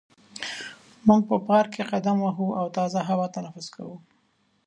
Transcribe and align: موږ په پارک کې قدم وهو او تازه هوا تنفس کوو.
موږ 1.07 1.21
په 1.29 1.35
پارک 1.47 1.69
کې 1.75 1.83
قدم 1.91 2.17
وهو 2.21 2.47
او 2.59 2.65
تازه 2.77 2.99
هوا 3.09 3.27
تنفس 3.35 3.67
کوو. 3.75 3.95